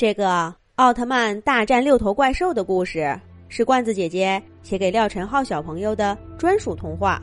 [0.00, 3.14] 这个奥特曼大战六头怪兽的故事，
[3.50, 7.22] 是罐子姐姐写给廖晨浩小朋友的专属童话。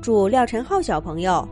[0.00, 1.44] 祝廖晨浩小朋友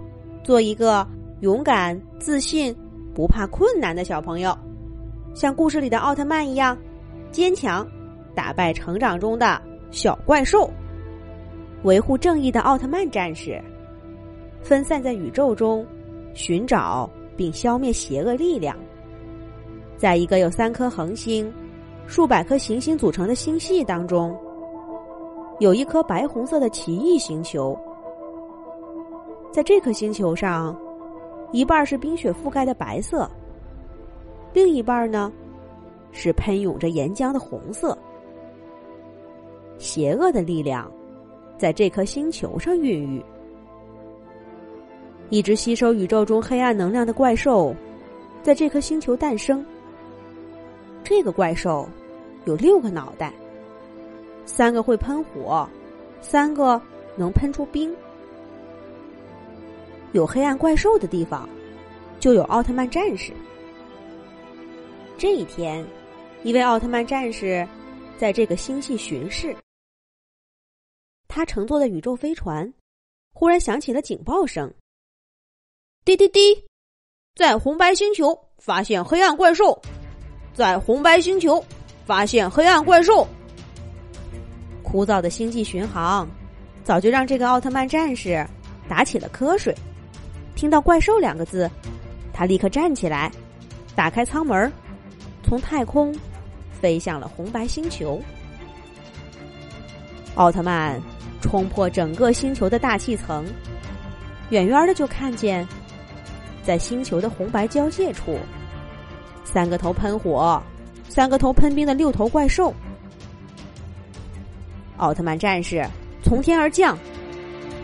[0.45, 1.05] 做一个
[1.41, 2.73] 勇敢、自信、
[3.13, 4.57] 不怕困难的小朋友，
[5.35, 6.79] 像故事里的奥特曼一样
[7.33, 7.85] 坚强，
[8.33, 9.61] 打败成长中的
[9.91, 10.71] 小怪兽，
[11.83, 13.61] 维护正义的奥特曼战士，
[14.63, 15.85] 分散在宇宙中
[16.35, 18.77] 寻找并消灭邪恶力量。
[19.97, 21.53] 在一个有三颗恒星、
[22.07, 24.37] 数百颗行星组成的星系当中，
[25.59, 27.79] 有一颗白红色的奇异星球。
[29.51, 30.79] 在这颗星球上，
[31.51, 33.29] 一半是冰雪覆盖的白色，
[34.53, 35.33] 另一半呢
[36.13, 37.97] 是喷涌着岩浆的红色。
[39.79, 40.91] 邪恶的力量
[41.57, 43.25] 在这颗星球上孕育。
[45.31, 47.75] 一只吸收宇宙中黑暗能量的怪兽，
[48.43, 49.65] 在这颗星球诞生。
[51.09, 51.89] 这个怪兽
[52.47, 53.33] 有六个脑袋，
[54.45, 55.69] 三个会喷火，
[56.21, 56.83] 三个
[57.17, 57.95] 能喷出冰。
[60.11, 61.49] 有黑暗怪兽的地方，
[62.19, 63.33] 就有奥特曼战士。
[65.17, 65.87] 这一天，
[66.43, 67.65] 一位奥特曼战士
[68.19, 69.57] 在这个星系巡视，
[71.29, 72.75] 他乘坐的宇宙飞船
[73.33, 74.75] 忽然响起了警报声
[76.05, 76.65] ：“滴滴滴，
[77.37, 79.81] 在红白星球发现黑暗怪兽。”
[80.57, 81.63] 在红白星球
[82.07, 83.29] 发现黑暗怪兽。
[84.83, 86.27] 枯燥的星际巡航，
[86.83, 88.43] 早就让这个奥特曼战士
[88.89, 89.77] 打起了瞌睡。
[90.55, 91.71] 听到“怪兽”两个字，
[92.33, 93.31] 他立刻站起来，
[93.95, 94.73] 打开舱门，
[95.43, 96.17] 从太空
[96.81, 98.19] 飞向了红白星球。
[100.37, 100.99] 奥特曼
[101.43, 103.45] 冲破整个星球的大气层，
[104.49, 105.69] 远远的就看见，
[106.65, 108.39] 在星球的红白交界处。
[109.47, 110.63] 三个头喷火，
[111.09, 112.75] 三个头喷冰的六头怪兽，
[114.99, 115.83] 奥特曼战士
[116.23, 116.99] 从天而降，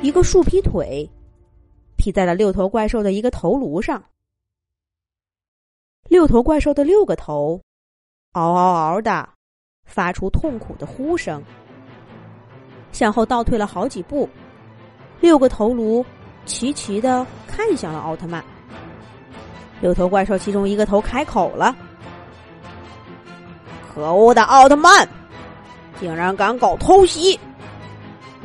[0.03, 1.09] 一个树劈腿
[1.97, 4.03] 劈在了六头怪兽的一个头颅上。
[6.09, 7.59] 六头怪兽的六个头
[8.33, 9.27] 嗷嗷嗷的
[9.87, 11.43] 发出痛苦的呼声，
[12.91, 14.29] 向后倒退了好几步，
[15.21, 16.05] 六个头颅
[16.45, 18.45] 齐齐的看向了奥特曼。
[19.83, 21.75] 六头怪兽其中一个头开口了
[23.93, 25.07] ：“可恶的奥特曼，
[26.01, 27.39] 竟然敢搞偷袭！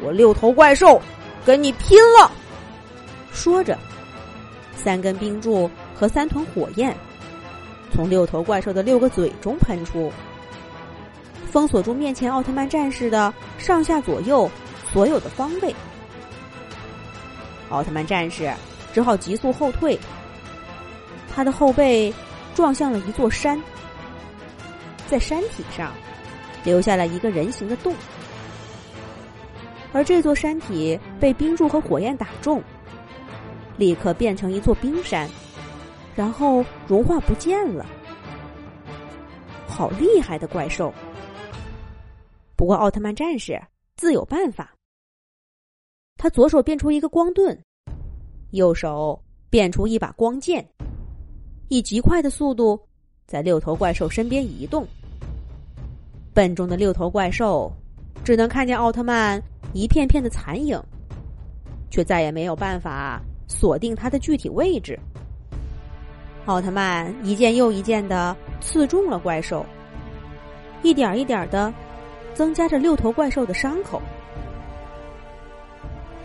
[0.02, 1.00] 我六头怪兽
[1.46, 2.32] 跟你拼了！”
[3.32, 3.78] 说着，
[4.76, 6.98] 三根冰柱和三团火焰
[7.94, 10.12] 从六头怪兽的六个嘴中喷出，
[11.52, 14.50] 封锁住面前奥特曼战士的上下左右
[14.92, 15.74] 所有的方位。
[17.70, 18.52] 奥特曼战士
[18.92, 20.00] 只好急速后退。
[21.38, 22.12] 他的后背
[22.56, 23.62] 撞向了一座山，
[25.06, 25.94] 在山体上
[26.64, 27.94] 留下了一个人形的洞，
[29.94, 32.60] 而这座山体被冰柱和火焰打中，
[33.78, 35.30] 立刻变成一座冰山，
[36.16, 37.86] 然后融化不见了。
[39.68, 40.92] 好厉害的怪兽！
[42.56, 43.62] 不过奥特曼战士
[43.96, 44.74] 自有办法，
[46.18, 47.56] 他左手变出一个光盾，
[48.54, 50.68] 右手变出一把光剑。
[51.70, 52.80] 以极快的速度，
[53.26, 54.88] 在六头怪兽身边移动。
[56.34, 57.72] 笨重的六头怪兽
[58.24, 59.42] 只能看见奥特曼
[59.74, 60.82] 一片片的残影，
[61.90, 64.98] 却再也没有办法锁定他的具体位置。
[66.46, 69.66] 奥特曼一件又一件的刺中了怪兽，
[70.84, 71.74] 一点一点的
[72.34, 74.02] 增加着六头怪兽的伤口。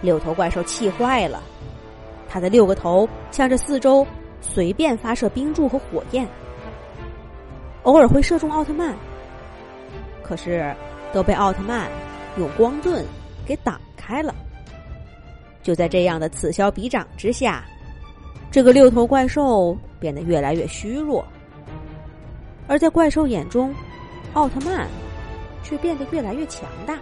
[0.03, 1.43] 六头怪兽气坏了，
[2.29, 4.07] 他的六个头向着四周。
[4.43, 6.29] 随便发射冰柱和火焰，
[7.85, 8.95] 偶尔会射中奥特曼，
[10.23, 10.75] 可是
[11.13, 11.89] 都被奥特曼
[12.37, 13.03] 用光盾
[13.47, 14.35] 给挡开了。
[15.63, 17.65] 就在这样的此消彼长之下，
[18.51, 21.25] 这个六头怪兽变得越来越虚弱，
[22.67, 23.73] 而在怪兽眼中，
[24.35, 24.89] 奥特曼
[25.63, 26.99] 却变得越来越强大。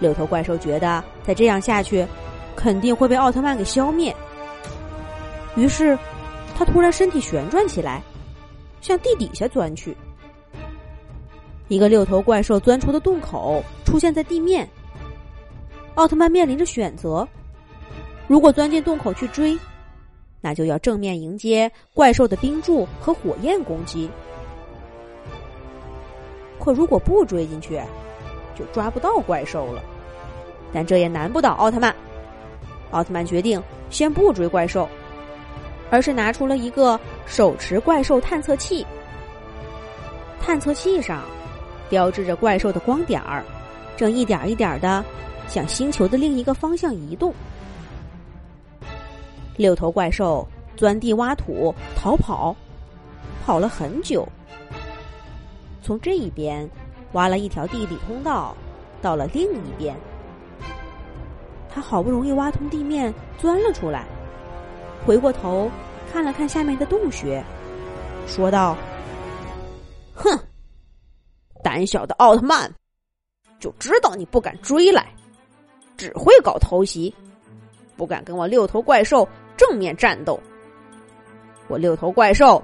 [0.00, 2.04] 六头怪兽觉得再这样下去，
[2.56, 4.14] 肯定会被奥特曼给消灭。
[5.54, 5.98] 于是，
[6.56, 8.02] 他突然身体旋转起来，
[8.80, 9.96] 向地底下钻去。
[11.68, 14.68] 一个六头怪兽钻出的洞口出现在地面。
[15.94, 17.26] 奥特曼面临着选择：
[18.26, 19.58] 如果钻进洞口去追，
[20.40, 24.08] 那就要正面迎接怪兽的冰柱和火焰攻击；
[26.58, 27.80] 可如果不追进去，
[28.58, 29.82] 就抓不到怪兽了。
[30.72, 31.94] 但这也难不倒奥特曼。
[32.90, 34.88] 奥特曼决定先不追怪兽。
[35.92, 38.86] 而是拿出了一个手持怪兽探测器，
[40.40, 41.22] 探测器上
[41.90, 43.44] 标志着怪兽的光点儿，
[43.94, 45.04] 正一点一点的
[45.48, 47.34] 向星球的另一个方向移动。
[49.58, 50.48] 六头怪兽
[50.78, 52.56] 钻地挖土逃跑，
[53.44, 54.26] 跑了很久，
[55.82, 56.66] 从这一边
[57.12, 58.56] 挖了一条地底通道，
[59.02, 59.94] 到了另一边。
[61.68, 64.06] 他好不容易挖通地面，钻了出来，
[65.06, 65.70] 回过头
[66.12, 67.42] 看了看下面的洞穴，
[68.26, 68.76] 说道
[70.14, 70.38] ：“哼，
[71.62, 72.70] 胆小的奥特曼，
[73.58, 75.06] 就知道你不敢追来，
[75.96, 77.14] 只会搞偷袭，
[77.96, 80.40] 不敢跟我六头怪兽。”正面战斗，
[81.68, 82.60] 我六头怪兽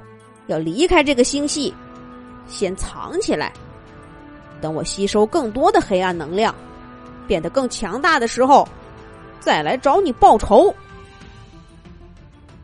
[0.46, 1.72] 要离开这个星系，
[2.48, 3.52] 先藏起来，
[4.60, 6.52] 等我吸收更多的黑暗能量，
[7.28, 8.66] 变得更强大的时候，
[9.38, 10.74] 再来找你报仇。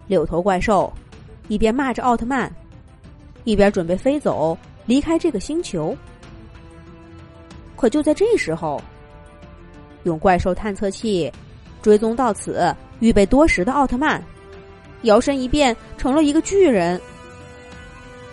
[0.06, 0.92] 六头怪兽
[1.48, 2.52] 一边骂着奥特曼，
[3.44, 4.56] 一边准备飞走，
[4.86, 5.96] 离开这个星球。
[7.76, 8.80] 可就在这时候，
[10.04, 11.32] 用怪兽探测器
[11.82, 12.74] 追踪到此。
[13.00, 14.22] 预备多时的奥特曼，
[15.02, 16.98] 摇身一变成了一个巨人。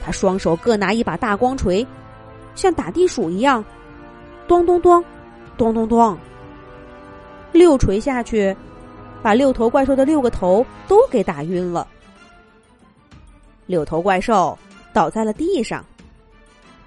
[0.01, 1.85] 他双手各拿一把大光锤，
[2.55, 3.65] 像打地鼠一样，
[4.47, 5.03] 咚咚咚，
[5.57, 6.17] 咚咚咚，
[7.51, 8.55] 六锤下去，
[9.21, 11.87] 把六头怪兽的六个头都给打晕了。
[13.65, 14.57] 六头怪兽
[14.93, 15.85] 倒在了地上，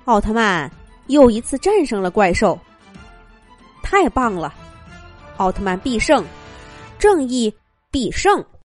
[0.05, 0.71] 奥特曼
[1.07, 2.59] 又一次战胜了怪兽。
[3.83, 4.53] 太棒了，
[5.37, 6.25] 奥特曼必胜，
[6.99, 7.55] 正义。
[7.91, 8.45] 必胜。